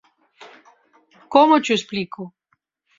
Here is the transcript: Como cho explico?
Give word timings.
Como 1.33 1.61
cho 1.63 1.73
explico? 1.79 2.21